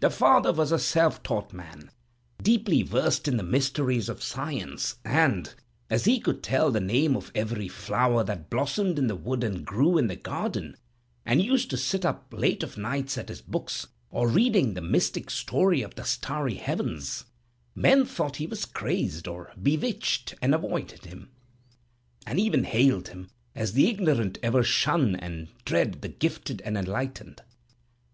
[0.00, 1.90] "The father was a self taught man,
[2.40, 5.52] deeply versed in the mysteries of science, and,
[5.90, 9.62] as he could tell the name of every flower that blossomed in the wood and
[9.62, 10.78] grew in the garden,
[11.26, 15.28] and used to sit up late of nights at his books, or reading the mystic
[15.28, 17.26] story of the starry heavens,
[17.74, 21.28] men thought he was crazed or bewitched, and avoided him,
[22.26, 27.42] and even hated him, as the ignorant ever shun and dread the gifted and enlightened.